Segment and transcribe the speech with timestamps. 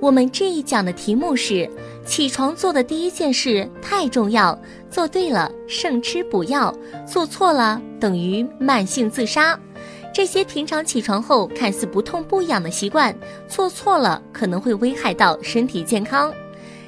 [0.00, 1.68] 我们这一讲的题目是：
[2.06, 4.58] 起床做的第一件事太重要，
[4.90, 6.74] 做对了胜吃补药，
[7.06, 9.58] 做错了等于慢性自杀。
[10.12, 13.14] 这些平常起床后看似不痛不痒的习惯，
[13.46, 16.32] 做错了可能会危害到身体健康。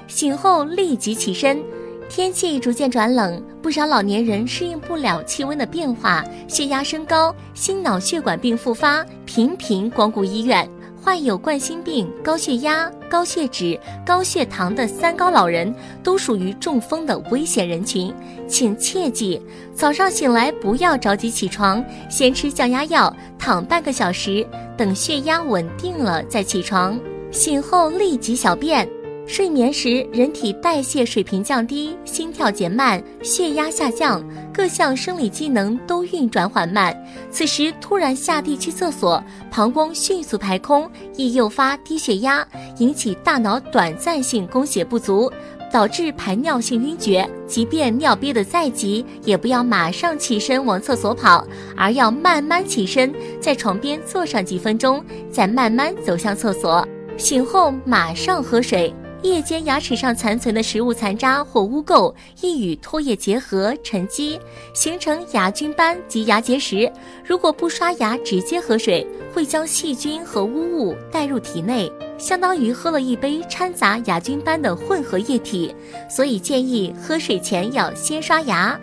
[0.08, 1.62] 醒后立即起身，
[2.08, 10.66] 天气逐渐转冷，不少老年人适应不了气温的变化，血压升高，心脑血管病复发，频频光顾医院。
[11.04, 18.14] 患有冠心病、高血压、高血脂、高血糖的三高老人，都属于中风的危险人群，
[18.46, 19.42] 请切记：
[19.74, 26.98] 早上醒来不要着急起床，先吃降压药，躺半个小时，等血压稳定了再起床。
[27.32, 28.88] 醒后立即小便。
[29.24, 36.94] 睡眠时，人体代谢水平降低，心跳减慢，血压下降，各项生理机能都运转缓慢。
[37.30, 42.46] 此时突然下地去厕所，膀胱迅速排空，易诱发低血压，
[42.78, 45.32] 引起大脑短暂性供血不足，
[45.72, 47.26] 导致排尿性晕厥。
[47.46, 56.86] 即便尿憋得再急，也不要马上起身往厕所跑，而要慢慢起身，在床边坐上几分钟，再慢慢走向厕所。
[57.16, 58.92] 醒后马上喝水。
[59.22, 64.38] 夜间牙齿上残存的食物残渣或污垢，易与唾液结合沉积，
[64.74, 66.92] 形成牙菌斑及牙结石。
[67.24, 75.72] 如果不刷牙直接喝水，会将细菌和污物带入体内，相当于喝了一杯掺杂牙菌斑的混合液体。
[76.10, 78.78] 所以建议喝水前要先刷牙，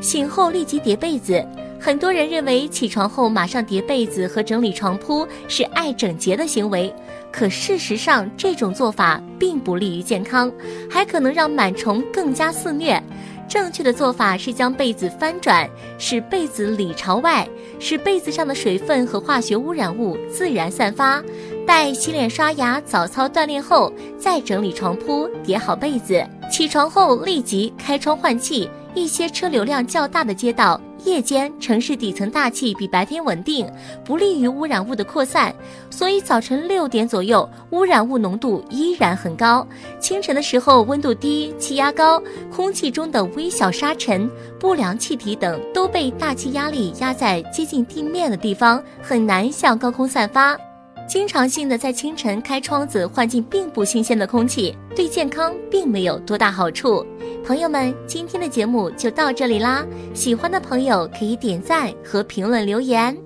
[0.00, 1.46] 醒后立即叠被子。
[1.78, 6.90] 很多人认为起床后马上叠被子和整理床铺是爱整洁的行为。
[7.36, 10.52] 可事实上，这种做法并不利于健康，
[10.88, 13.02] 还可能让螨虫更加肆虐。
[13.48, 15.68] 正确的做法是将被子翻转，
[15.98, 17.46] 使被子里朝外，
[17.80, 21.20] 使被子上的水分和化学污染物自然散发。
[21.66, 26.24] 待洗脸、刷牙、早操、锻炼后，再整理床铺，叠好被子。
[26.48, 28.70] 起床后立即开窗换气。
[28.94, 30.80] 一些车流量较大的街道。
[31.04, 33.70] 夜间城市底层大气比白天稳定，
[34.04, 35.54] 不利于污染物的扩散，
[35.90, 39.66] 所以早晨六点左右污染物浓度依然很高。
[40.00, 44.28] 清晨的时候温度低，气压高，空气中的微小沙尘、
[44.58, 50.58] 不良气体等都被大气压力压在接近地面的地方，很难向高空散发。
[51.06, 57.04] 经常性的在清晨开窗子换进并不新鲜的空气，对健康并没有多大好处。
[57.44, 59.84] 朋友们，今天的节目就到这里啦！
[60.14, 63.16] 喜欢的朋友可以点赞和评论留言。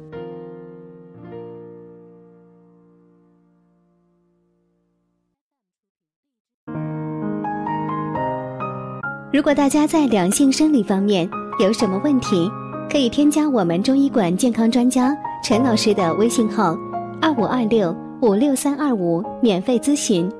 [9.32, 11.28] 如果大家在两性生理方面
[11.60, 12.50] 有什么问题，
[12.90, 16.76] 可以添加我们中医馆健康专家陈老师的微信号。
[17.20, 20.30] 二五二六五六三二五，免费咨询。